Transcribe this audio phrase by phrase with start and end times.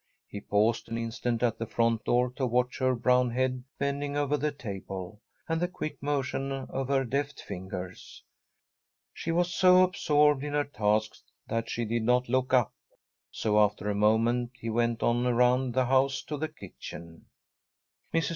[0.27, 4.35] He paused an instant at the front door to watch her brown head bending over
[4.35, 8.23] the table, and the quick motion of her deft fingers.
[9.13, 11.17] She was so absorbed in her task
[11.47, 12.73] that she did not look up,
[13.29, 17.27] so after a moment he went on around the house to the kitchen.
[18.11, 18.29] Mrs.